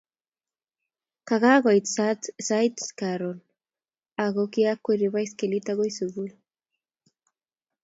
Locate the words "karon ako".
2.99-4.41